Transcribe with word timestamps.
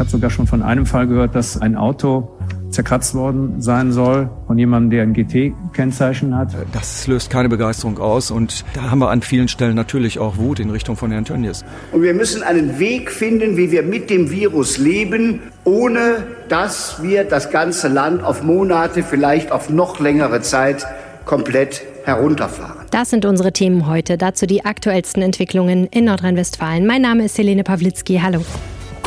habe 0.00 0.10
sogar 0.10 0.30
schon 0.30 0.46
von 0.46 0.62
einem 0.62 0.86
Fall 0.86 1.06
gehört, 1.06 1.34
dass 1.34 1.60
ein 1.60 1.76
Auto 1.76 2.28
zerkratzt 2.70 3.14
worden 3.14 3.60
sein 3.60 3.92
soll 3.92 4.30
von 4.46 4.56
jemandem, 4.58 4.90
der 4.90 5.02
ein 5.02 5.12
GT-Kennzeichen 5.12 6.36
hat. 6.36 6.54
Das 6.72 7.06
löst 7.06 7.30
keine 7.30 7.48
Begeisterung 7.48 7.98
aus 7.98 8.30
und 8.30 8.64
da 8.74 8.90
haben 8.90 9.00
wir 9.00 9.10
an 9.10 9.22
vielen 9.22 9.48
Stellen 9.48 9.74
natürlich 9.74 10.18
auch 10.18 10.38
Wut 10.38 10.60
in 10.60 10.70
Richtung 10.70 10.96
von 10.96 11.10
Herrn 11.10 11.24
Tönnies. 11.24 11.64
Und 11.92 12.02
wir 12.02 12.14
müssen 12.14 12.42
einen 12.42 12.78
Weg 12.78 13.10
finden, 13.10 13.56
wie 13.56 13.70
wir 13.70 13.82
mit 13.82 14.08
dem 14.08 14.30
Virus 14.30 14.78
leben, 14.78 15.40
ohne 15.64 16.24
dass 16.48 17.02
wir 17.02 17.24
das 17.24 17.50
ganze 17.50 17.88
Land 17.88 18.22
auf 18.22 18.42
Monate, 18.42 19.02
vielleicht 19.02 19.52
auf 19.52 19.68
noch 19.68 20.00
längere 20.00 20.40
Zeit 20.40 20.86
komplett 21.24 21.82
herunterfahren. 22.04 22.86
Das 22.90 23.10
sind 23.10 23.24
unsere 23.24 23.52
Themen 23.52 23.86
heute. 23.86 24.16
Dazu 24.16 24.46
die 24.46 24.64
aktuellsten 24.64 25.22
Entwicklungen 25.22 25.86
in 25.86 26.06
Nordrhein-Westfalen. 26.06 26.86
Mein 26.86 27.02
Name 27.02 27.26
ist 27.26 27.36
Helene 27.36 27.64
Pawlitzki. 27.64 28.20
Hallo. 28.22 28.42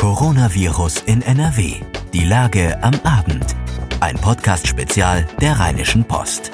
Coronavirus 0.03 1.03
in 1.05 1.21
NRW. 1.21 1.75
Die 2.13 2.25
Lage 2.25 2.77
am 2.83 2.91
Abend. 3.05 3.55
Ein 4.01 4.15
Podcast-Spezial 4.17 5.25
der 5.39 5.57
Rheinischen 5.57 6.03
Post. 6.03 6.51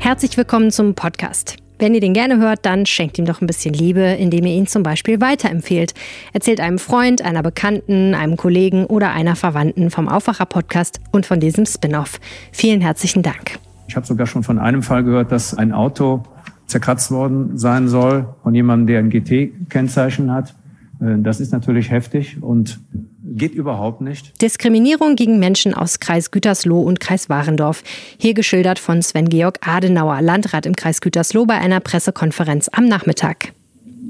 Herzlich 0.00 0.36
willkommen 0.36 0.70
zum 0.70 0.94
Podcast. 0.94 1.56
Wenn 1.78 1.94
ihr 1.94 2.02
den 2.02 2.12
gerne 2.12 2.36
hört, 2.36 2.66
dann 2.66 2.84
schenkt 2.84 3.18
ihm 3.18 3.24
doch 3.24 3.40
ein 3.40 3.46
bisschen 3.46 3.72
Liebe, 3.72 4.02
indem 4.02 4.44
ihr 4.44 4.52
ihn 4.52 4.66
zum 4.66 4.82
Beispiel 4.82 5.18
weiterempfehlt. 5.22 5.94
Erzählt 6.34 6.60
einem 6.60 6.78
Freund, 6.78 7.22
einer 7.22 7.42
Bekannten, 7.42 8.14
einem 8.14 8.36
Kollegen 8.36 8.84
oder 8.84 9.12
einer 9.12 9.34
Verwandten 9.34 9.90
vom 9.90 10.06
Aufwacher-Podcast 10.06 11.00
und 11.12 11.24
von 11.24 11.40
diesem 11.40 11.64
Spin-off. 11.64 12.20
Vielen 12.52 12.82
herzlichen 12.82 13.22
Dank. 13.22 13.58
Ich 13.88 13.96
habe 13.96 14.04
sogar 14.04 14.26
schon 14.26 14.42
von 14.42 14.58
einem 14.58 14.82
Fall 14.82 15.04
gehört, 15.04 15.32
dass 15.32 15.54
ein 15.54 15.72
Auto 15.72 16.24
zerkratzt 16.66 17.12
worden 17.12 17.56
sein 17.56 17.88
soll 17.88 18.28
von 18.42 18.54
jemandem, 18.54 18.88
der 18.88 18.98
ein 18.98 19.08
GT-Kennzeichen 19.08 20.30
hat. 20.30 20.54
Äh, 21.00 21.18
das 21.18 21.40
ist 21.40 21.52
natürlich 21.52 21.90
heftig 21.90 22.42
und 22.42 22.80
geht 23.22 23.54
überhaupt 23.54 24.00
nicht. 24.00 24.40
Diskriminierung 24.42 25.16
gegen 25.16 25.38
Menschen 25.38 25.74
aus 25.74 26.00
Kreis 26.00 26.30
Gütersloh 26.30 26.80
und 26.80 27.00
Kreis 27.00 27.28
Warendorf. 27.28 27.82
Hier 28.18 28.34
geschildert 28.34 28.78
von 28.78 29.02
Sven-Georg 29.02 29.58
Adenauer, 29.66 30.20
Landrat 30.20 30.66
im 30.66 30.74
Kreis 30.74 31.00
Gütersloh 31.00 31.46
bei 31.46 31.54
einer 31.54 31.80
Pressekonferenz 31.80 32.68
am 32.72 32.86
Nachmittag. 32.86 33.52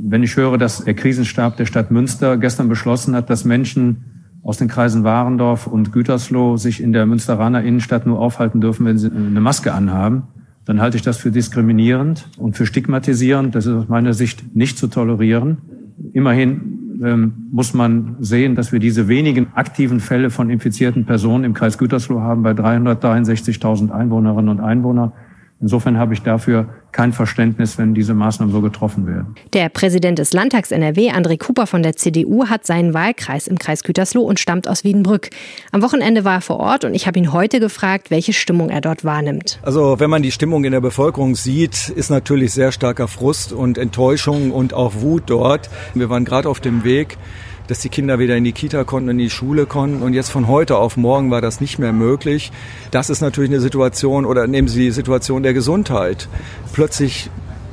Wenn 0.03 0.23
ich 0.23 0.37
höre, 0.37 0.57
dass 0.57 0.85
der 0.85 0.95
Krisenstab 0.95 1.57
der 1.59 1.67
Stadt 1.67 1.91
Münster 1.91 2.39
gestern 2.39 2.69
beschlossen 2.69 3.15
hat, 3.15 3.29
dass 3.29 3.45
Menschen 3.45 4.05
aus 4.43 4.57
den 4.57 4.69
Kreisen 4.69 5.05
Warendorf 5.05 5.67
und 5.67 5.93
Gütersloh 5.93 6.57
sich 6.57 6.83
in 6.83 6.95
der 6.95 7.05
Münsteraner 7.05 7.63
Innenstadt 7.63 8.07
nur 8.07 8.19
aufhalten 8.19 8.63
dürfen, 8.63 8.87
wenn 8.87 8.97
sie 8.97 9.11
eine 9.11 9.41
Maske 9.41 9.75
anhaben, 9.75 10.23
dann 10.65 10.81
halte 10.81 10.97
ich 10.97 11.03
das 11.03 11.19
für 11.19 11.31
diskriminierend 11.31 12.27
und 12.39 12.57
für 12.57 12.65
stigmatisierend. 12.65 13.55
Das 13.55 13.67
ist 13.67 13.73
aus 13.73 13.89
meiner 13.89 14.15
Sicht 14.15 14.55
nicht 14.57 14.79
zu 14.79 14.87
tolerieren. 14.87 15.59
Immerhin 16.13 16.70
ähm, 17.03 17.49
muss 17.51 17.75
man 17.75 18.17
sehen, 18.21 18.55
dass 18.55 18.73
wir 18.73 18.79
diese 18.79 19.09
wenigen 19.09 19.49
aktiven 19.55 20.01
Fälle 20.01 20.31
von 20.31 20.51
infizierten 20.51 21.07
Personen 21.07 21.45
im 21.45 21.55
Kreis 21.55 21.79
Gütersloh 21.79 22.21
haben 22.21 22.43
bei 22.43 22.53
363.000 22.53 23.91
Einwohnerinnen 23.91 24.49
und 24.49 24.61
Einwohnern. 24.61 25.13
Insofern 25.61 25.99
habe 25.99 26.15
ich 26.15 26.23
dafür 26.23 26.69
kein 26.93 27.13
Verständnis, 27.13 27.79
wenn 27.79 27.95
diese 27.95 28.15
Maßnahmen 28.15 28.53
so 28.53 28.61
getroffen 28.61 29.07
werden. 29.07 29.35
Der 29.53 29.69
Präsident 29.69 30.19
des 30.19 30.33
Landtags 30.33 30.71
NRW, 30.71 31.11
André 31.11 31.39
Cooper 31.39 31.67
von 31.67 31.83
der 31.83 31.97
CDU, 31.97 32.47
hat 32.49 32.67
seinen 32.67 32.95
Wahlkreis 32.95 33.47
im 33.47 33.59
Kreis 33.59 33.83
Gütersloh 33.83 34.23
und 34.23 34.41
stammt 34.41 34.69
aus 34.69 34.85
Wiedenbrück. 34.85 35.31
Am 35.73 35.83
Wochenende 35.83 36.25
war 36.25 36.35
er 36.35 36.41
vor 36.41 36.59
Ort 36.59 36.85
und 36.85 36.95
ich 36.95 37.07
habe 37.07 37.19
ihn 37.19 37.33
heute 37.33 37.61
gefragt, 37.61 38.11
welche 38.11 38.33
Stimmung 38.33 38.71
er 38.71 38.81
dort 38.81 39.05
wahrnimmt. 39.05 39.59
Also 39.63 40.01
wenn 40.01 40.11
man 40.11 40.23
die 40.23 40.33
Stimmung 40.33 40.65
in 40.65 40.73
der 40.73 40.81
Bevölkerung 40.81 41.35
sieht, 41.35 41.89
ist 41.89 42.11
natürlich 42.11 42.53
sehr 42.53 42.73
starker 42.73 43.09
Frust 43.09 43.53
und 43.53 43.79
Enttäuschung 43.79 44.51
und 44.51 44.75
auch 44.75 44.95
Wut 45.01 45.25
dort. 45.27 45.71
Wir 45.95 46.11
waren 46.11 46.25
gerade 46.25 46.49
auf 46.49 46.61
dem 46.61 46.85
Weg 46.85 47.19
dass 47.71 47.79
die 47.79 47.89
Kinder 47.89 48.19
wieder 48.19 48.37
in 48.37 48.43
die 48.43 48.51
Kita 48.51 48.83
konnten, 48.83 49.11
in 49.11 49.19
die 49.19 49.31
Schule 49.31 49.65
konnten. 49.65 50.03
Und 50.03 50.13
jetzt 50.13 50.31
von 50.31 50.49
heute 50.49 50.77
auf 50.77 50.97
morgen 50.97 51.31
war 51.31 51.41
das 51.41 51.61
nicht 51.61 51.79
mehr 51.79 51.93
möglich. 51.93 52.51
Das 52.91 53.11
ist 53.11 53.21
natürlich 53.21 53.51
eine 53.51 53.61
Situation, 53.61 54.25
oder 54.25 54.49
nehmen 54.49 54.67
Sie 54.67 54.81
die 54.81 54.91
Situation 54.91 55.45
der 55.45 55.55
Gesundheit. 55.55 56.29
Plötzlich 56.81 57.29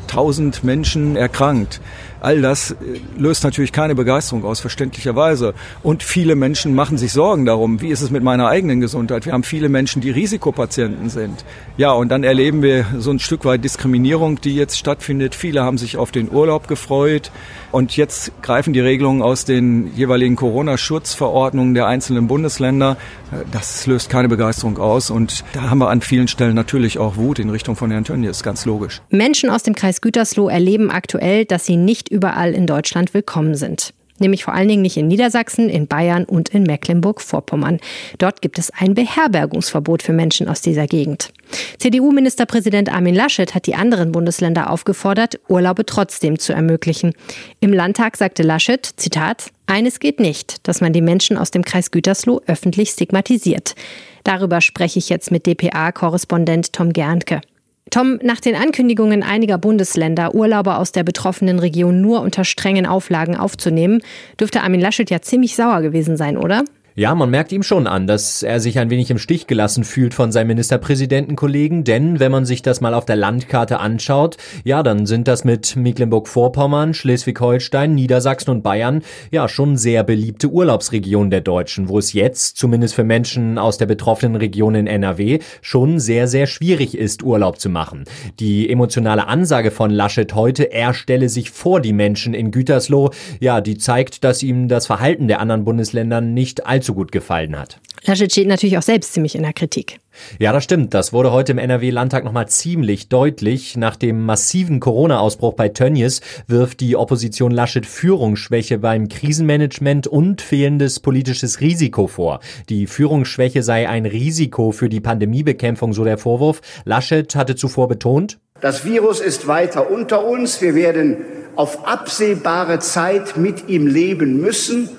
tausend 0.07 0.65
Menschen 0.65 1.15
erkrankt. 1.15 1.79
All 2.19 2.41
das 2.41 2.71
äh, 2.71 2.75
löst 3.17 3.43
natürlich 3.43 3.71
keine 3.71 3.95
Begeisterung 3.95 4.43
aus, 4.45 4.59
verständlicherweise. 4.59 5.53
Und 5.83 6.03
viele 6.03 6.35
Menschen 6.35 6.73
machen 6.75 6.97
sich 6.97 7.11
Sorgen 7.11 7.45
darum, 7.45 7.81
wie 7.81 7.89
ist 7.89 8.01
es 8.01 8.11
mit 8.11 8.23
meiner 8.23 8.47
eigenen 8.47 8.81
Gesundheit. 8.81 9.25
Wir 9.25 9.33
haben 9.33 9.43
viele 9.43 9.69
Menschen, 9.69 10.01
die 10.01 10.09
Risikopatienten 10.09 11.09
sind. 11.09 11.45
Ja, 11.77 11.91
und 11.91 12.09
dann 12.09 12.23
erleben 12.23 12.61
wir 12.61 12.85
so 12.97 13.11
ein 13.11 13.19
Stück 13.19 13.45
weit 13.45 13.63
Diskriminierung, 13.63 14.41
die 14.41 14.55
jetzt 14.55 14.77
stattfindet. 14.77 15.35
Viele 15.35 15.63
haben 15.63 15.77
sich 15.77 15.97
auf 15.97 16.11
den 16.11 16.31
Urlaub 16.31 16.67
gefreut. 16.67 17.31
Und 17.71 17.97
jetzt 17.97 18.31
greifen 18.41 18.73
die 18.73 18.79
Regelungen 18.79 19.21
aus 19.21 19.45
den 19.45 19.95
jeweiligen 19.95 20.35
Corona-Schutzverordnungen 20.35 21.73
der 21.73 21.85
einzelnen 21.87 22.27
Bundesländer. 22.27 22.97
Äh, 23.31 23.43
das 23.51 23.85
löst 23.85 24.09
keine 24.09 24.29
Begeisterung 24.29 24.77
aus. 24.77 25.09
Und 25.09 25.43
da 25.53 25.69
haben 25.69 25.79
wir 25.79 25.89
an 25.89 26.01
vielen 26.01 26.27
Stellen 26.27 26.55
natürlich 26.55 26.97
auch 26.97 27.17
Wut 27.17 27.39
in 27.39 27.49
Richtung 27.49 27.75
von 27.75 27.91
Herrn 27.91 28.03
Tönnies, 28.03 28.41
ganz 28.41 28.65
logisch. 28.65 29.01
Menschen 29.09 29.49
aus 29.49 29.63
dem 29.63 29.75
Kreis 29.75 30.01
Gütersloh 30.01 30.49
erleben 30.49 30.89
aktuell, 30.89 31.45
dass 31.45 31.65
sie 31.65 31.77
nicht 31.77 32.06
nicht 32.07 32.11
überall 32.11 32.53
in 32.53 32.67
Deutschland 32.67 33.13
willkommen 33.13 33.55
sind. 33.55 33.93
Nämlich 34.19 34.43
vor 34.43 34.55
allen 34.55 34.67
Dingen 34.67 34.81
nicht 34.81 34.97
in 34.97 35.07
Niedersachsen, 35.07 35.69
in 35.69 35.87
Bayern 35.87 36.23
und 36.23 36.49
in 36.49 36.63
Mecklenburg-Vorpommern. 36.63 37.79
Dort 38.17 38.41
gibt 38.41 38.57
es 38.57 38.71
ein 38.71 38.95
Beherbergungsverbot 38.95 40.01
für 40.01 40.13
Menschen 40.13 40.47
aus 40.47 40.61
dieser 40.61 40.87
Gegend. 40.87 41.31
CDU-Ministerpräsident 41.77 42.91
Armin 42.91 43.13
Laschet 43.13 43.53
hat 43.53 43.67
die 43.67 43.75
anderen 43.75 44.11
Bundesländer 44.11 44.71
aufgefordert, 44.71 45.39
Urlaube 45.49 45.85
trotzdem 45.85 46.39
zu 46.39 46.51
ermöglichen. 46.51 47.13
Im 47.59 47.73
Landtag 47.73 48.17
sagte 48.17 48.41
Laschet, 48.41 48.89
Zitat, 48.95 49.51
eines 49.67 49.99
geht 49.99 50.19
nicht, 50.19 50.67
dass 50.67 50.81
man 50.81 50.93
die 50.93 51.01
Menschen 51.01 51.37
aus 51.37 51.51
dem 51.51 51.63
Kreis 51.63 51.91
Gütersloh 51.91 52.41
öffentlich 52.47 52.89
stigmatisiert. 52.89 53.75
Darüber 54.23 54.61
spreche 54.61 54.97
ich 54.97 55.09
jetzt 55.09 55.29
mit 55.29 55.45
dpa-Korrespondent 55.45 56.73
Tom 56.73 56.91
Gernke. 56.91 57.41
Tom, 57.89 58.19
nach 58.21 58.39
den 58.39 58.55
Ankündigungen 58.55 59.23
einiger 59.23 59.57
Bundesländer, 59.57 60.35
Urlauber 60.35 60.79
aus 60.79 60.91
der 60.91 61.03
betroffenen 61.03 61.59
Region 61.59 62.01
nur 62.01 62.21
unter 62.21 62.43
strengen 62.43 62.85
Auflagen 62.85 63.35
aufzunehmen, 63.35 64.01
dürfte 64.39 64.61
Armin 64.61 64.81
Laschet 64.81 65.09
ja 65.09 65.21
ziemlich 65.21 65.55
sauer 65.55 65.81
gewesen 65.81 66.17
sein, 66.17 66.37
oder? 66.37 66.63
Ja, 66.99 67.13
man 67.13 67.29
merkt 67.29 67.51
ihm 67.51 67.61
schon 67.61 67.85
an, 67.85 68.07
dass 68.07 68.41
er 68.41 68.59
sich 68.59 68.79
ein 68.79 68.89
wenig 68.89 69.11
im 69.11 69.19
Stich 69.19 69.45
gelassen 69.45 69.83
fühlt 69.83 70.15
von 70.15 70.31
seinem 70.31 70.47
Ministerpräsidentenkollegen, 70.47 71.83
denn 71.83 72.19
wenn 72.19 72.31
man 72.31 72.43
sich 72.43 72.63
das 72.63 72.81
mal 72.81 72.95
auf 72.95 73.05
der 73.05 73.15
Landkarte 73.15 73.79
anschaut, 73.79 74.37
ja, 74.63 74.81
dann 74.81 75.05
sind 75.05 75.27
das 75.27 75.43
mit 75.43 75.75
Mecklenburg-Vorpommern, 75.75 76.95
Schleswig-Holstein, 76.95 77.93
Niedersachsen 77.93 78.49
und 78.49 78.63
Bayern 78.63 79.03
ja 79.29 79.47
schon 79.47 79.77
sehr 79.77 80.03
beliebte 80.03 80.47
Urlaubsregionen 80.47 81.29
der 81.29 81.41
Deutschen, 81.41 81.87
wo 81.87 81.99
es 81.99 82.13
jetzt, 82.13 82.57
zumindest 82.57 82.95
für 82.95 83.03
Menschen 83.03 83.59
aus 83.59 83.77
der 83.77 83.85
betroffenen 83.85 84.35
Region 84.35 84.73
in 84.73 84.87
NRW, 84.87 85.37
schon 85.61 85.99
sehr, 85.99 86.27
sehr 86.27 86.47
schwierig 86.47 86.97
ist, 86.97 87.21
Urlaub 87.21 87.59
zu 87.59 87.69
machen. 87.69 88.05
Die 88.39 88.71
emotionale 88.71 89.27
Ansage 89.27 89.69
von 89.69 89.91
Laschet 89.91 90.33
heute, 90.33 90.71
er 90.71 90.95
stelle 90.95 91.29
sich 91.29 91.51
vor 91.51 91.79
die 91.79 91.93
Menschen 91.93 92.33
in 92.33 92.49
Gütersloh, 92.49 93.11
ja, 93.39 93.61
die 93.61 93.77
zeigt, 93.77 94.23
dass 94.23 94.41
ihm 94.41 94.67
das 94.67 94.87
Verhalten 94.87 95.27
der 95.27 95.41
anderen 95.41 95.63
Bundesländer 95.63 96.21
nicht 96.21 96.65
allzu 96.65 96.86
allzu 96.87 96.93
gut 96.93 97.11
gefallen 97.11 97.57
hat. 97.57 97.79
Laschet 98.05 98.31
steht 98.31 98.47
natürlich 98.47 98.77
auch 98.77 98.83
selbst 98.83 99.13
ziemlich 99.13 99.35
in 99.35 99.43
der 99.43 99.53
Kritik. 99.53 99.99
Ja, 100.39 100.53
das 100.53 100.63
stimmt. 100.63 100.93
Das 100.93 101.13
wurde 101.13 101.31
heute 101.31 101.51
im 101.51 101.57
NRW-Landtag 101.57 102.23
nochmal 102.23 102.47
ziemlich 102.47 103.09
deutlich. 103.09 103.75
Nach 103.75 103.95
dem 103.95 104.25
massiven 104.25 104.79
Corona-Ausbruch 104.79 105.53
bei 105.53 105.69
Tönnies 105.69 106.21
wirft 106.47 106.79
die 106.79 106.95
Opposition 106.95 107.51
Laschet 107.51 107.85
Führungsschwäche 107.85 108.77
beim 108.77 109.09
Krisenmanagement 109.09 110.07
und 110.07 110.41
fehlendes 110.41 110.99
politisches 110.99 111.59
Risiko 111.59 112.07
vor. 112.07 112.39
Die 112.69 112.87
Führungsschwäche 112.87 113.63
sei 113.63 113.89
ein 113.89 114.05
Risiko 114.05 114.71
für 114.71 114.89
die 114.89 115.01
Pandemiebekämpfung, 115.01 115.93
so 115.93 116.03
der 116.03 116.17
Vorwurf. 116.17 116.61
Laschet 116.85 117.35
hatte 117.35 117.55
zuvor 117.55 117.87
betont, 117.87 118.39
das 118.59 118.85
Virus 118.85 119.19
ist 119.19 119.45
weiter 119.45 119.91
unter 119.91 120.25
uns. 120.25 120.63
Wir 120.63 120.73
werden 120.73 121.17
auf 121.55 121.87
absehbare 121.87 122.79
Zeit 122.79 123.37
mit 123.37 123.69
ihm 123.69 123.85
leben 123.85 124.41
müssen. 124.41 124.89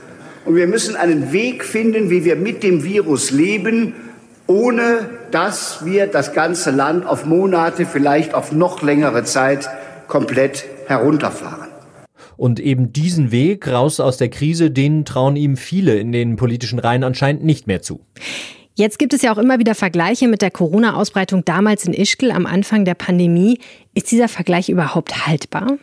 Und 0.48 0.56
wir 0.56 0.66
müssen 0.66 0.96
einen 0.96 1.30
Weg 1.30 1.62
finden, 1.62 2.08
wie 2.08 2.24
wir 2.24 2.34
mit 2.34 2.62
dem 2.62 2.82
Virus 2.82 3.30
leben, 3.30 3.92
ohne 4.46 5.10
dass 5.30 5.84
wir 5.84 6.06
das 6.06 6.32
ganze 6.32 6.70
Land 6.70 7.04
auf 7.04 7.26
Monate, 7.26 7.84
vielleicht 7.84 8.32
auf 8.32 8.50
noch 8.50 8.80
längere 8.80 9.24
Zeit 9.24 9.68
komplett 10.06 10.64
herunterfahren. 10.86 11.68
Und 12.38 12.60
eben 12.60 12.94
diesen 12.94 13.30
Weg 13.30 13.68
raus 13.68 14.00
aus 14.00 14.16
der 14.16 14.30
Krise, 14.30 14.70
den 14.70 15.04
trauen 15.04 15.36
ihm 15.36 15.58
viele 15.58 15.98
in 15.98 16.12
den 16.12 16.36
politischen 16.36 16.78
Reihen 16.78 17.04
anscheinend 17.04 17.44
nicht 17.44 17.66
mehr 17.66 17.82
zu. 17.82 18.00
Jetzt 18.74 18.98
gibt 18.98 19.12
es 19.12 19.20
ja 19.20 19.34
auch 19.34 19.38
immer 19.38 19.58
wieder 19.58 19.74
Vergleiche 19.74 20.28
mit 20.28 20.40
der 20.40 20.50
Corona-Ausbreitung 20.50 21.44
damals 21.44 21.84
in 21.84 21.92
Ischgl 21.92 22.30
am 22.30 22.46
Anfang 22.46 22.86
der 22.86 22.94
Pandemie. 22.94 23.58
Ist 23.92 24.10
dieser 24.10 24.28
Vergleich 24.28 24.70
überhaupt 24.70 25.26
haltbar? 25.26 25.76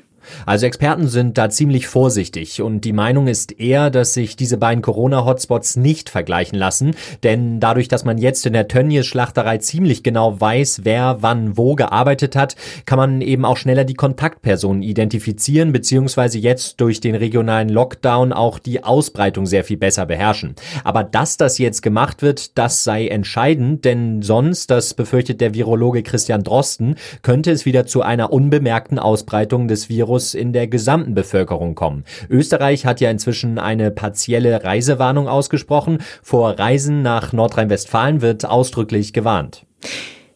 Also 0.46 0.66
Experten 0.66 1.08
sind 1.08 1.38
da 1.38 1.50
ziemlich 1.50 1.88
vorsichtig 1.88 2.62
und 2.62 2.82
die 2.82 2.94
Meinung 2.94 3.28
ist 3.28 3.60
eher, 3.60 3.90
dass 3.90 4.14
sich 4.14 4.36
diese 4.36 4.58
beiden 4.58 4.82
Corona-Hotspots 4.82 5.78
nicht 5.78 6.10
vergleichen 6.10 6.58
lassen, 6.58 6.96
denn 7.24 7.60
dadurch, 7.60 7.88
dass 7.88 8.06
man 8.06 8.18
jetzt 8.18 8.46
in 8.46 8.54
der 8.54 8.68
Tönnies 8.68 9.06
Schlachterei 9.06 9.58
ziemlich 9.58 10.04
genau 10.04 10.40
weiß, 10.40 10.82
wer 10.84 11.18
wann 11.22 11.58
wo 11.58 11.76
gearbeitet 11.76 12.36
hat, 12.36 12.56
kann 12.86 12.98
man 12.98 13.22
eben 13.22 13.46
auch 13.46 13.58
schneller 13.58 13.84
die 13.84 13.94
Kontaktpersonen 13.94 14.82
identifizieren, 14.84 15.72
beziehungsweise 15.72 16.40
jetzt 16.40 16.82
durch 16.82 17.02
den 17.02 17.16
regionalen 17.16 17.70
Lockdown 17.70 18.34
auch 18.34 18.60
die 18.60 18.84
Ausbreitung 18.84 19.46
sehr 19.46 19.64
viel 19.64 19.78
besser 19.78 20.06
beherrschen. 20.06 20.56
Aber 20.84 21.04
dass 21.04 21.38
das 21.38 21.58
jetzt 21.58 21.82
gemacht 21.82 22.22
wird, 22.22 22.58
das 22.58 22.84
sei 22.84 23.08
entscheidend, 23.08 23.86
denn 23.86 24.22
sonst, 24.22 24.72
das 24.72 24.94
befürchtet 24.94 25.42
der 25.42 25.54
Virologe 25.54 26.04
Christian 26.04 26.44
Drosten, 26.44 26.96
könnte 27.22 27.52
es 27.52 27.66
wieder 27.66 27.86
zu 27.86 28.02
einer 28.02 28.32
unbemerkten 28.32 29.00
Ausbreitung 29.00 29.68
des 29.68 29.90
Virus 29.90 30.15
in 30.34 30.54
der 30.54 30.68
gesamten 30.68 31.14
Bevölkerung 31.14 31.76
kommen. 31.76 32.06
Österreich 32.30 32.86
hat 32.86 33.02
ja 33.02 33.12
inzwischen 33.12 33.60
eine 33.60 33.92
partielle 33.92 34.64
Reisewarnung 34.64 35.28
ausgesprochen. 35.28 36.00
Vor 36.24 36.58
Reisen 36.58 37.02
nach 37.02 37.34
Nordrhein-Westfalen 37.34 38.22
wird 38.22 38.46
ausdrücklich 38.46 39.14
gewarnt. 39.14 39.66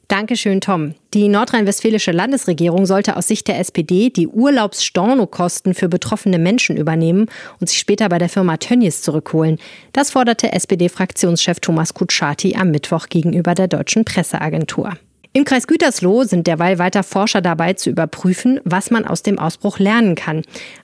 Dankeschön, 0.10 0.60
Tom. 0.60 0.96
Die 1.14 1.28
nordrhein-westfälische 1.28 2.12
Landesregierung 2.12 2.88
sollte 2.88 3.16
aus 3.16 3.28
Sicht 3.28 3.48
der 3.48 3.60
SPD 3.60 4.10
die 4.10 4.28
Urlaubsstornokosten 4.28 5.76
für 5.76 5.88
betroffene 5.88 6.40
Menschen 6.40 6.78
übernehmen 6.78 7.28
und 7.60 7.70
sich 7.70 7.78
später 7.78 8.10
bei 8.10 8.18
der 8.18 8.28
Firma 8.28 8.58
Tönnies 8.58 9.04
zurückholen. 9.04 9.60
Das 9.94 10.10
forderte 10.10 10.52
SPD-Fraktionschef 10.52 11.60
Thomas 11.60 11.94
Kutschaty 11.94 12.56
am 12.56 12.72
Mittwoch 12.72 13.06
gegenüber 13.10 13.54
der 13.54 13.68
deutschen 13.68 14.04
Presseagentur. 14.04 14.94
Im 15.32 15.46
Kreis 15.46 15.68
Gütersloh 15.68 16.24
sind 16.24 16.48
derweil 16.48 16.80
weiter 16.80 17.04
Forscher 17.04 17.42
dabei 17.42 17.74
zu 17.74 17.92
überprüfen, 17.92 18.60
was 18.64 18.90
man 18.90 19.06
aus 19.06 19.22
dem 19.22 19.38
Ausbruch 19.38 19.78
lernen 19.78 20.16
kann. 20.16 20.42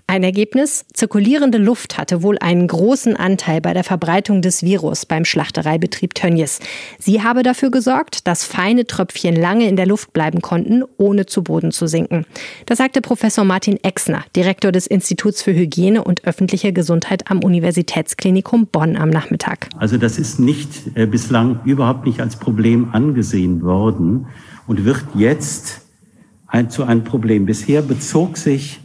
Ein 0.07 0.21
Ergebnis, 0.21 0.85
zirkulierende 0.93 1.57
Luft 1.57 1.97
hatte 1.97 2.21
wohl 2.21 2.37
einen 2.37 2.67
großen 2.67 3.15
Anteil 3.15 3.59
bei 3.59 3.73
der 3.73 3.83
Verbreitung 3.83 4.43
des 4.43 4.61
Virus 4.61 5.07
beim 5.07 5.25
Schlachtereibetrieb 5.25 6.13
Tönnies. 6.13 6.59
Sie 6.99 7.23
habe 7.23 7.41
dafür 7.41 7.71
gesorgt, 7.71 8.27
dass 8.27 8.45
feine 8.45 8.85
Tröpfchen 8.85 9.35
lange 9.35 9.67
in 9.67 9.75
der 9.75 9.87
Luft 9.87 10.13
bleiben 10.13 10.41
konnten, 10.41 10.83
ohne 10.97 11.25
zu 11.25 11.43
Boden 11.43 11.71
zu 11.71 11.87
sinken. 11.87 12.27
Das 12.67 12.77
sagte 12.77 13.01
Professor 13.01 13.45
Martin 13.45 13.83
Exner, 13.83 14.23
Direktor 14.35 14.71
des 14.71 14.85
Instituts 14.85 15.41
für 15.41 15.55
Hygiene 15.55 16.03
und 16.03 16.23
öffentliche 16.23 16.71
Gesundheit 16.71 17.31
am 17.31 17.43
Universitätsklinikum 17.43 18.67
Bonn 18.67 18.97
am 18.97 19.09
Nachmittag. 19.09 19.69
Also 19.79 19.97
das 19.97 20.19
ist 20.19 20.39
nicht 20.39 20.69
äh, 20.93 21.07
bislang 21.07 21.61
überhaupt 21.65 22.05
nicht 22.05 22.21
als 22.21 22.35
Problem 22.35 22.89
angesehen 22.93 23.63
worden 23.63 24.27
und 24.67 24.85
wird 24.85 25.03
jetzt 25.15 25.81
ein, 26.45 26.69
zu 26.69 26.83
einem 26.83 27.03
Problem. 27.03 27.47
Bisher 27.47 27.81
bezog 27.81 28.37
sich 28.37 28.79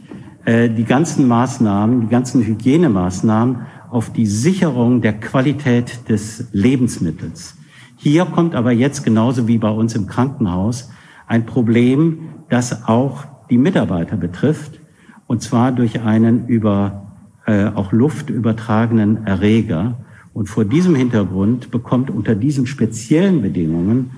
die 0.45 0.85
ganzen 0.85 1.27
Maßnahmen, 1.27 2.01
die 2.01 2.07
ganzen 2.07 2.43
Hygienemaßnahmen 2.43 3.67
auf 3.91 4.11
die 4.11 4.25
Sicherung 4.25 5.01
der 5.01 5.13
Qualität 5.13 6.09
des 6.09 6.47
Lebensmittels. 6.51 7.55
Hier 7.97 8.25
kommt 8.25 8.55
aber 8.55 8.71
jetzt 8.71 9.03
genauso 9.03 9.47
wie 9.47 9.59
bei 9.59 9.69
uns 9.69 9.93
im 9.93 10.07
Krankenhaus 10.07 10.89
ein 11.27 11.45
Problem, 11.45 12.29
das 12.49 12.87
auch 12.87 13.25
die 13.51 13.59
Mitarbeiter 13.59 14.17
betrifft, 14.17 14.79
und 15.27 15.43
zwar 15.43 15.71
durch 15.71 16.01
einen 16.01 16.47
über 16.47 17.11
äh, 17.45 17.67
auch 17.67 17.91
Luft 17.91 18.29
übertragenen 18.29 19.27
Erreger. 19.27 19.97
Und 20.33 20.47
vor 20.47 20.65
diesem 20.65 20.95
Hintergrund 20.95 21.71
bekommt 21.71 22.09
unter 22.09 22.33
diesen 22.33 22.65
speziellen 22.65 23.41
Bedingungen 23.41 24.11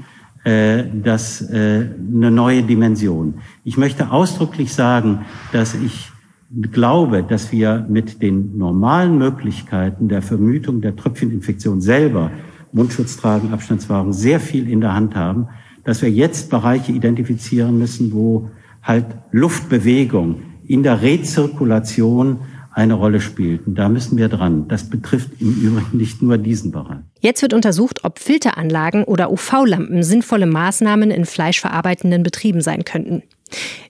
äh, 0.44 0.86
das 1.04 1.42
äh, 1.42 1.90
eine 2.16 2.31
neue 2.31 2.64
Dimension. 2.64 3.36
Ich 3.64 3.78
möchte 3.78 4.12
ausdrücklich 4.12 4.74
sagen, 4.74 5.25
dass 5.52 5.75
ich 5.75 6.12
glaube, 6.62 7.24
dass 7.24 7.52
wir 7.52 7.86
mit 7.90 8.22
den 8.22 8.58
normalen 8.58 9.18
Möglichkeiten 9.18 10.08
der 10.08 10.22
Vermütung 10.22 10.82
der 10.82 10.96
Tröpfcheninfektion 10.96 11.82
selber, 11.82 12.32
Mundschutz 12.72 13.18
tragen, 13.18 13.54
Abstandswahrung, 13.54 14.14
sehr 14.14 14.40
viel 14.40 14.70
in 14.70 14.82
der 14.82 14.94
Hand 14.94 15.16
haben, 15.16 15.48
dass 15.84 16.02
wir 16.02 16.10
jetzt 16.10 16.50
Bereiche 16.50 16.92
identifizieren 16.92 17.78
müssen, 17.78 18.14
wo 18.14 18.50
halt 18.82 19.06
Luftbewegung 19.32 20.42
in 20.66 20.84
der 20.84 21.02
Rezirkulation 21.02 22.40
eine 22.72 22.96
Rolle 22.96 23.22
spielt. 23.22 23.68
Und 23.68 23.76
da 23.76 23.88
müssen 23.88 24.18
wir 24.18 24.30
dran. 24.30 24.68
Das 24.68 24.90
betrifft 24.90 25.30
im 25.40 25.54
Übrigen 25.54 25.98
nicht 25.98 26.22
nur 26.22 26.38
diesen 26.38 26.72
Bereich. 26.72 27.00
Jetzt 27.20 27.42
wird 27.42 27.54
untersucht, 27.54 28.04
ob 28.04 28.20
Filteranlagen 28.20 29.04
oder 29.04 29.32
UV-Lampen 29.32 30.04
sinnvolle 30.04 30.48
Maßnahmen 30.48 31.12
in 31.12 31.26
fleischverarbeitenden 31.26 32.24
Betrieben 32.24 32.62
sein 32.62 32.84
könnten. 32.84 33.22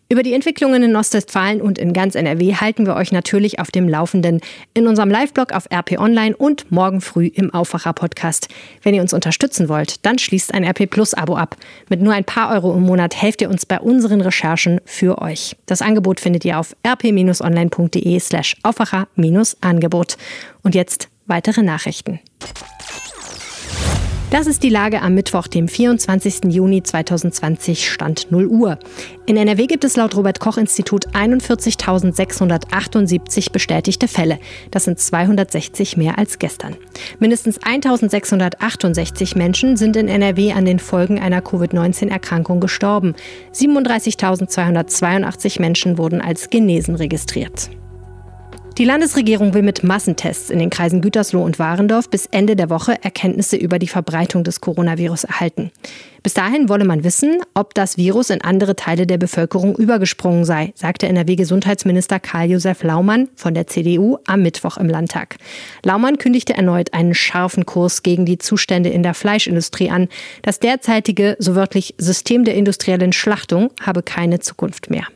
Über 0.09 0.21
die 0.21 0.33
Entwicklungen 0.33 0.83
in 0.83 0.95
Ostwestfalen 0.95 1.59
und 1.59 1.79
in 1.79 1.91
ganz 1.91 2.13
NRW 2.13 2.55
halten 2.55 2.85
wir 2.85 2.95
euch 2.95 3.11
natürlich 3.11 3.59
auf 3.59 3.71
dem 3.71 3.89
Laufenden 3.89 4.41
in 4.75 4.85
unserem 4.85 5.09
Live-Blog 5.09 5.53
auf 5.53 5.67
RP 5.73 5.97
Online 5.97 6.35
und 6.35 6.71
morgen 6.71 7.01
früh 7.01 7.27
im 7.27 7.51
Aufwacher-Podcast. 7.51 8.47
Wenn 8.83 8.93
ihr 8.93 9.01
uns 9.01 9.13
unterstützen 9.13 9.69
wollt, 9.69 10.05
dann 10.05 10.19
schließt 10.19 10.53
ein 10.53 10.65
RP 10.65 10.87
Plus-Abo 10.87 11.35
ab. 11.35 11.57
Mit 11.89 12.01
nur 12.01 12.13
ein 12.13 12.25
paar 12.25 12.53
Euro 12.53 12.75
im 12.75 12.83
Monat 12.83 13.19
helft 13.19 13.41
ihr 13.41 13.49
uns 13.49 13.65
bei 13.65 13.79
unseren 13.79 14.21
Recherchen 14.21 14.81
für 14.85 15.19
euch. 15.19 15.55
Das 15.65 15.81
Angebot 15.81 16.19
findet 16.19 16.45
ihr 16.45 16.59
auf 16.59 16.75
rp-online.de 16.85 18.19
slash 18.19 18.55
Aufwacher-Angebot. 18.61 20.17
Und 20.61 20.75
jetzt 20.75 21.09
weitere 21.25 21.63
Nachrichten. 21.63 22.19
Das 24.33 24.47
ist 24.47 24.63
die 24.63 24.69
Lage 24.69 25.01
am 25.03 25.13
Mittwoch, 25.13 25.45
dem 25.45 25.67
24. 25.67 26.45
Juni 26.45 26.81
2020, 26.81 27.87
Stand 27.87 28.31
0 28.31 28.47
Uhr. 28.47 28.79
In 29.27 29.37
NRW 29.37 29.67
gibt 29.67 29.83
es 29.83 29.95
laut 29.95 30.15
Robert 30.15 30.39
Koch 30.39 30.57
Institut 30.57 31.09
41.678 31.09 33.51
bestätigte 33.51 34.07
Fälle. 34.07 34.39
Das 34.71 34.85
sind 34.85 34.97
260 34.97 35.97
mehr 35.97 36.17
als 36.17 36.39
gestern. 36.39 36.75
Mindestens 37.19 37.61
1.668 37.61 39.37
Menschen 39.37 39.77
sind 39.77 39.95
in 39.95 40.07
NRW 40.07 40.53
an 40.53 40.65
den 40.65 40.79
Folgen 40.79 41.19
einer 41.19 41.43
Covid-19-Erkrankung 41.43 42.59
gestorben. 42.59 43.13
37.282 43.53 45.61
Menschen 45.61 45.99
wurden 45.99 46.21
als 46.21 46.49
genesen 46.49 46.95
registriert. 46.95 47.69
Die 48.79 48.85
Landesregierung 48.85 49.53
will 49.53 49.61
mit 49.61 49.83
Massentests 49.83 50.49
in 50.49 50.57
den 50.57 50.71
Kreisen 50.71 51.01
Gütersloh 51.01 51.43
und 51.43 51.59
Warendorf 51.59 52.09
bis 52.09 52.25
Ende 52.25 52.55
der 52.55 52.71
Woche 52.71 52.97
Erkenntnisse 53.03 53.55
über 53.55 53.77
die 53.77 53.87
Verbreitung 53.87 54.43
des 54.43 54.61
Coronavirus 54.61 55.25
erhalten. 55.25 55.71
Bis 56.23 56.35
dahin 56.35 56.69
wolle 56.69 56.85
man 56.85 57.03
wissen, 57.03 57.41
ob 57.53 57.73
das 57.73 57.97
Virus 57.97 58.29
in 58.29 58.41
andere 58.41 58.77
Teile 58.77 59.05
der 59.05 59.17
Bevölkerung 59.17 59.75
übergesprungen 59.75 60.45
sei, 60.45 60.71
sagte 60.73 61.05
NRW-Gesundheitsminister 61.07 62.17
Karl-Josef 62.21 62.81
Laumann 62.81 63.27
von 63.35 63.53
der 63.53 63.67
CDU 63.67 64.17
am 64.25 64.41
Mittwoch 64.41 64.77
im 64.77 64.87
Landtag. 64.87 65.35
Laumann 65.83 66.17
kündigte 66.17 66.53
erneut 66.53 66.93
einen 66.93 67.13
scharfen 67.13 67.65
Kurs 67.65 68.03
gegen 68.03 68.25
die 68.25 68.37
Zustände 68.37 68.89
in 68.89 69.03
der 69.03 69.15
Fleischindustrie 69.15 69.89
an. 69.89 70.07
Das 70.43 70.59
derzeitige, 70.59 71.35
so 71.39 71.55
wörtlich 71.55 71.93
System 71.97 72.45
der 72.45 72.55
industriellen 72.55 73.11
Schlachtung 73.11 73.71
habe 73.81 74.01
keine 74.01 74.39
Zukunft 74.39 74.89
mehr. 74.89 75.07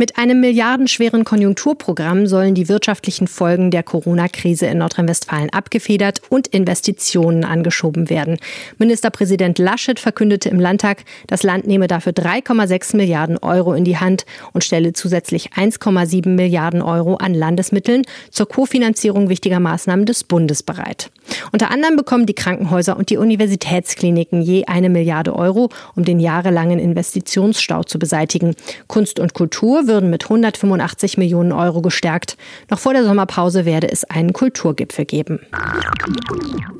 Mit 0.00 0.16
einem 0.16 0.38
milliardenschweren 0.38 1.24
Konjunkturprogramm 1.24 2.28
sollen 2.28 2.54
die 2.54 2.68
wirtschaftlichen 2.68 3.26
Folgen 3.26 3.72
der 3.72 3.82
Corona-Krise 3.82 4.66
in 4.66 4.78
Nordrhein-Westfalen 4.78 5.50
abgefedert 5.50 6.22
und 6.28 6.46
Investitionen 6.46 7.44
angeschoben 7.44 8.08
werden. 8.08 8.38
Ministerpräsident 8.78 9.37
Laschet 9.58 9.98
verkündete 9.98 10.48
im 10.48 10.60
Landtag, 10.60 11.04
das 11.26 11.42
Land 11.42 11.66
nehme 11.66 11.86
dafür 11.86 12.12
3,6 12.12 12.96
Milliarden 12.96 13.38
Euro 13.38 13.74
in 13.74 13.84
die 13.84 13.98
Hand 13.98 14.26
und 14.52 14.64
stelle 14.64 14.92
zusätzlich 14.92 15.52
1,7 15.52 16.28
Milliarden 16.28 16.82
Euro 16.82 17.16
an 17.16 17.34
Landesmitteln 17.34 18.02
zur 18.30 18.48
Kofinanzierung 18.48 19.28
wichtiger 19.28 19.60
Maßnahmen 19.60 20.06
des 20.06 20.24
Bundes 20.24 20.62
bereit. 20.62 21.10
Unter 21.52 21.70
anderem 21.70 21.96
bekommen 21.96 22.26
die 22.26 22.34
Krankenhäuser 22.34 22.96
und 22.96 23.10
die 23.10 23.16
Universitätskliniken 23.16 24.42
je 24.42 24.64
eine 24.64 24.88
Milliarde 24.88 25.34
Euro, 25.34 25.70
um 25.94 26.04
den 26.04 26.20
jahrelangen 26.20 26.78
Investitionsstau 26.78 27.82
zu 27.84 27.98
beseitigen. 27.98 28.54
Kunst 28.86 29.20
und 29.20 29.34
Kultur 29.34 29.86
würden 29.86 30.10
mit 30.10 30.24
185 30.24 31.18
Millionen 31.18 31.52
Euro 31.52 31.82
gestärkt. 31.82 32.36
Noch 32.70 32.78
vor 32.78 32.92
der 32.92 33.04
Sommerpause 33.04 33.64
werde 33.64 33.90
es 33.90 34.04
einen 34.04 34.32
Kulturgipfel 34.32 35.04
geben. 35.04 35.40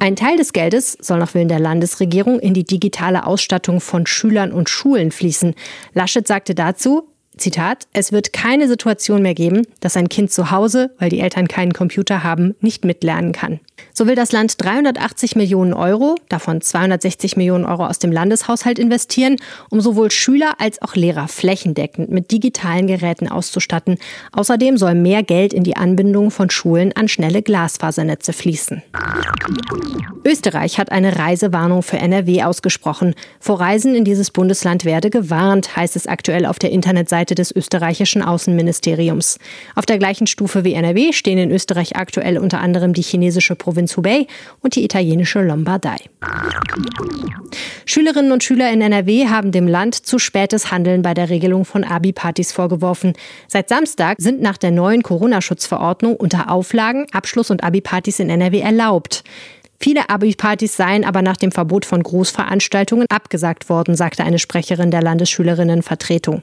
Ein 0.01 0.17
Teil 0.17 0.37
des 0.37 0.53
Geldes 0.53 0.97
soll 1.01 1.19
nach 1.19 1.35
Willen 1.35 1.49
der 1.49 1.61
Landesregierung 1.61 2.39
in 2.49 2.55
die 2.55 2.65
digitale 2.65 3.27
Ausstattung 3.27 3.79
von 3.81 4.07
Schülern 4.07 4.53
und 4.53 4.71
Schulen 4.71 5.13
fließen. 5.13 5.55
Laschet 5.93 6.27
sagte 6.27 6.55
dazu, 6.55 7.08
Zitat, 7.39 7.87
es 7.93 8.13
wird 8.13 8.33
keine 8.33 8.69
Situation 8.69 9.23
mehr 9.23 9.35
geben, 9.35 9.67
dass 9.81 9.97
ein 9.97 10.09
Kind 10.09 10.31
zu 10.31 10.51
Hause, 10.51 10.91
weil 10.99 11.11
die 11.11 11.21
Eltern 11.21 11.49
keinen 11.49 11.73
Computer 11.73 12.23
haben, 12.23 12.55
nicht 12.61 12.85
mitlernen 12.85 13.33
kann. 13.33 13.61
So 13.95 14.07
will 14.07 14.15
das 14.15 14.33
Land 14.33 14.63
380 14.63 15.35
Millionen 15.37 15.73
Euro, 15.73 16.15
davon 16.29 16.61
260 16.61 17.37
Millionen 17.37 17.65
Euro 17.65 17.87
aus 17.87 17.99
dem 17.99 18.13
Landeshaushalt 18.13 18.79
investieren, 18.79 19.37
um 19.71 19.81
sowohl 19.81 20.11
Schüler 20.11 20.55
als 20.59 20.81
auch 20.83 20.95
Lehrer 20.95 21.29
flächendeckend 21.29 22.11
mit 22.11 22.31
digitalen 22.31 22.87
Geräten 22.87 23.29
auszustatten. 23.29 23.99
Außerdem 24.33 24.77
soll 24.77 24.95
mehr 24.95 25.23
Geld 25.23 25.53
in 25.53 25.65
die 25.65 25.77
Anbindung 25.77 26.31
von 26.31 26.51
Schulen 26.51 26.93
an 26.95 27.09
schnelle 27.09 27.43
Glasfasernetze 27.43 28.33
fließen. 28.33 28.83
Österreich 30.25 30.79
hat 30.79 30.93
eine 30.93 31.19
Reisewarnung 31.19 31.83
für 31.83 31.99
NRW 31.99 32.45
ausgesprochen. 32.45 33.15
Vor 33.41 33.61
Reisen 33.61 33.95
in 33.95 34.05
dieses 34.05 34.31
Bundesland 34.31 34.85
werde 34.85 35.11
gewarnt, 35.11 35.77
heißt 35.77 35.97
es 35.97 36.07
aktuell 36.07 36.47
auf 36.47 36.59
der 36.59 36.71
Internetseite 36.71 37.28
Seite 37.29 37.35
des 37.35 37.55
österreichischen 37.55 38.23
Außenministeriums. 38.23 39.39
Auf 39.75 39.85
der 39.85 39.99
gleichen 39.99 40.27
Stufe 40.27 40.65
wie 40.65 40.73
NRW 40.73 41.13
stehen 41.13 41.39
in 41.39 41.51
Österreich 41.51 41.97
aktuell 41.97 42.39
unter 42.39 42.61
anderem 42.61 42.95
die 42.95 43.03
chinesische 43.03 43.55
Provinz 43.55 43.97
Hubei 43.97 44.27
und 44.63 44.75
die 44.75 44.85
italienische 44.85 45.43
Lombardei. 45.43 45.97
Schülerinnen 47.85 48.33
und 48.33 48.43
Schüler 48.43 48.73
in 48.73 48.81
NRW 48.81 49.29
haben 49.29 49.53
dem 49.53 49.69
Land 49.69 49.95
zu 49.95 50.19
spätes 50.19 50.71
Handeln 50.71 51.03
bei 51.03 51.13
der 51.13 51.29
Regelung 51.29 51.65
von 51.65 51.85
Abi-Partys 51.85 52.53
vorgeworfen. 52.53 53.13
Seit 53.47 53.69
Samstag 53.69 54.17
sind 54.19 54.41
nach 54.41 54.57
der 54.57 54.71
neuen 54.71 55.03
Corona-Schutzverordnung 55.03 56.17
unter 56.17 56.51
Auflagen 56.51 57.07
Abschluss- 57.13 57.51
und 57.51 57.63
Abi-Partys 57.63 58.21
in 58.21 58.31
NRW 58.31 58.61
erlaubt. 58.61 59.23
Viele 59.81 60.09
Abi-Partys 60.09 60.77
seien 60.77 61.05
aber 61.05 61.23
nach 61.23 61.37
dem 61.37 61.53
Verbot 61.53 61.85
von 61.85 62.03
Großveranstaltungen 62.03 63.07
abgesagt 63.11 63.69
worden, 63.69 63.95
sagte 63.95 64.25
eine 64.25 64.39
Sprecherin 64.39 64.91
der 64.91 65.03
Landesschülerinnenvertretung. 65.03 66.43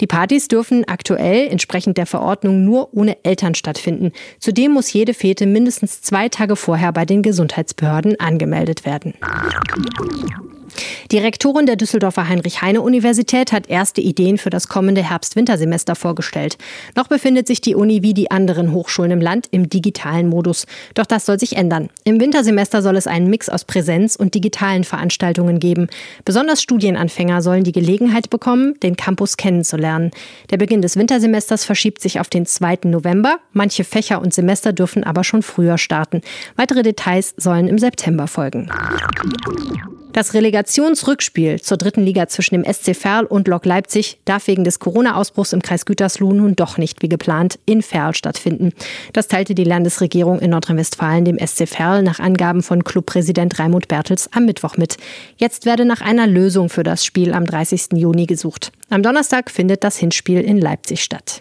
Die 0.00 0.06
Partys 0.06 0.48
dürfen 0.48 0.84
aktuell 0.88 1.48
entsprechend 1.48 1.98
der 1.98 2.06
Verordnung 2.06 2.64
nur 2.64 2.94
ohne 2.94 3.22
Eltern 3.24 3.54
stattfinden. 3.54 4.12
Zudem 4.38 4.72
muss 4.72 4.92
jede 4.92 5.14
Fete 5.14 5.46
mindestens 5.46 6.00
zwei 6.02 6.28
Tage 6.28 6.56
vorher 6.56 6.92
bei 6.92 7.04
den 7.04 7.22
Gesundheitsbehörden 7.22 8.18
angemeldet 8.18 8.84
werden. 8.84 9.14
Die 11.10 11.18
Rektorin 11.18 11.66
der 11.66 11.76
Düsseldorfer 11.76 12.28
Heinrich-Heine-Universität 12.28 13.52
hat 13.52 13.68
erste 13.68 14.00
Ideen 14.00 14.38
für 14.38 14.50
das 14.50 14.68
kommende 14.68 15.02
Herbst-Wintersemester 15.02 15.96
vorgestellt. 15.96 16.56
Noch 16.96 17.08
befindet 17.08 17.46
sich 17.46 17.60
die 17.60 17.74
Uni 17.74 18.02
wie 18.02 18.14
die 18.14 18.30
anderen 18.30 18.72
Hochschulen 18.72 19.10
im 19.10 19.20
Land 19.20 19.48
im 19.50 19.68
digitalen 19.68 20.28
Modus. 20.28 20.66
Doch 20.94 21.06
das 21.06 21.26
soll 21.26 21.38
sich 21.38 21.56
ändern. 21.56 21.88
Im 22.04 22.20
Wintersemester 22.20 22.82
soll 22.82 22.96
es 22.96 23.06
einen 23.06 23.28
Mix 23.28 23.48
aus 23.48 23.64
Präsenz 23.64 24.16
und 24.16 24.34
digitalen 24.34 24.84
Veranstaltungen 24.84 25.58
geben. 25.58 25.88
Besonders 26.24 26.62
Studienanfänger 26.62 27.42
sollen 27.42 27.64
die 27.64 27.72
Gelegenheit 27.72 28.30
bekommen, 28.30 28.78
den 28.80 28.96
Campus 28.96 29.36
kennenzulernen. 29.36 30.10
Der 30.50 30.58
Beginn 30.58 30.82
des 30.82 30.96
Wintersemesters 30.96 31.64
verschiebt 31.64 32.00
sich 32.00 32.20
auf 32.20 32.28
den 32.28 32.46
2. 32.46 32.80
November. 32.84 33.38
Manche 33.52 33.84
Fächer 33.84 34.20
und 34.20 34.32
Semester 34.32 34.72
dürfen 34.72 35.04
aber 35.04 35.24
schon 35.24 35.42
früher 35.42 35.78
starten. 35.78 36.20
Weitere 36.56 36.82
Details 36.82 37.34
sollen 37.36 37.68
im 37.68 37.78
September 37.78 38.26
folgen. 38.26 38.70
Das 40.12 40.34
Relegationsrückspiel 40.34 41.60
zur 41.60 41.76
dritten 41.76 42.02
Liga 42.02 42.26
zwischen 42.26 42.60
dem 42.60 42.64
SC 42.64 42.96
Verl 42.96 43.26
und 43.26 43.46
Lok 43.46 43.64
Leipzig 43.64 44.18
darf 44.24 44.48
wegen 44.48 44.64
des 44.64 44.80
Corona-Ausbruchs 44.80 45.52
im 45.52 45.62
Kreis 45.62 45.86
Gütersloh 45.86 46.32
nun 46.32 46.56
doch 46.56 46.78
nicht 46.78 47.00
wie 47.02 47.08
geplant 47.08 47.60
in 47.64 47.80
Verl 47.80 48.12
stattfinden. 48.14 48.72
Das 49.12 49.28
teilte 49.28 49.54
die 49.54 49.64
Landesregierung 49.64 50.40
in 50.40 50.50
Nordrhein-Westfalen 50.50 51.24
dem 51.24 51.38
SC 51.38 51.68
Verl 51.68 52.02
nach 52.02 52.18
Angaben 52.18 52.62
von 52.62 52.82
Clubpräsident 52.82 53.60
Raimund 53.60 53.86
Bertels 53.86 54.28
am 54.32 54.46
Mittwoch 54.46 54.76
mit. 54.76 54.96
Jetzt 55.36 55.64
werde 55.64 55.84
nach 55.84 56.00
einer 56.00 56.26
Lösung 56.26 56.70
für 56.70 56.82
das 56.82 57.04
Spiel 57.04 57.32
am 57.32 57.44
30. 57.44 57.90
Juni 57.94 58.26
gesucht. 58.26 58.72
Am 58.88 59.04
Donnerstag 59.04 59.48
findet 59.48 59.84
das 59.84 59.96
Hinspiel 59.96 60.40
in 60.40 60.58
Leipzig 60.58 61.04
statt. 61.04 61.40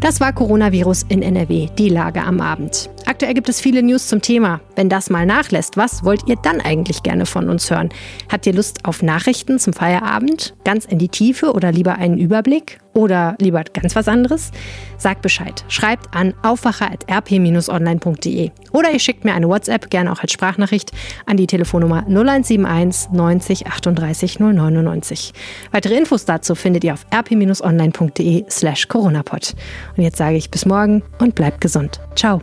Das 0.00 0.20
war 0.20 0.34
Coronavirus 0.34 1.06
in 1.08 1.22
NRW, 1.22 1.68
die 1.78 1.88
Lage 1.88 2.20
am 2.20 2.42
Abend. 2.42 2.90
Aktuell 3.24 3.36
gibt 3.36 3.48
es 3.48 3.58
viele 3.58 3.82
News 3.82 4.08
zum 4.08 4.20
Thema. 4.20 4.60
Wenn 4.76 4.90
das 4.90 5.08
mal 5.08 5.24
nachlässt, 5.24 5.78
was 5.78 6.04
wollt 6.04 6.28
ihr 6.28 6.36
dann 6.36 6.60
eigentlich 6.60 7.02
gerne 7.02 7.24
von 7.24 7.48
uns 7.48 7.70
hören? 7.70 7.88
Habt 8.30 8.46
ihr 8.46 8.52
Lust 8.52 8.84
auf 8.84 9.02
Nachrichten 9.02 9.58
zum 9.58 9.72
Feierabend? 9.72 10.54
Ganz 10.62 10.84
in 10.84 10.98
die 10.98 11.08
Tiefe 11.08 11.54
oder 11.54 11.72
lieber 11.72 11.94
einen 11.94 12.18
Überblick? 12.18 12.80
Oder 12.92 13.34
lieber 13.40 13.64
ganz 13.64 13.96
was 13.96 14.08
anderes? 14.08 14.50
Sagt 14.98 15.22
Bescheid. 15.22 15.64
Schreibt 15.68 16.14
an 16.14 16.34
aufwacher.rp-online.de 16.42 18.50
oder 18.72 18.92
ihr 18.92 18.98
schickt 18.98 19.24
mir 19.24 19.32
eine 19.34 19.48
WhatsApp, 19.48 19.88
gerne 19.88 20.12
auch 20.12 20.20
als 20.20 20.32
Sprachnachricht, 20.32 20.92
an 21.24 21.38
die 21.38 21.46
Telefonnummer 21.46 22.04
0171 22.06 23.10
90 23.10 23.66
38 23.66 24.38
099. 24.38 25.32
Weitere 25.72 25.96
Infos 25.96 26.26
dazu 26.26 26.54
findet 26.54 26.84
ihr 26.84 26.92
auf 26.92 27.06
rp-online.de 27.12 28.44
slash 28.50 28.86
coronapod. 28.86 29.54
Und 29.96 30.04
jetzt 30.04 30.18
sage 30.18 30.36
ich 30.36 30.50
bis 30.50 30.66
morgen 30.66 31.02
und 31.18 31.34
bleibt 31.34 31.62
gesund. 31.62 32.00
Ciao. 32.14 32.42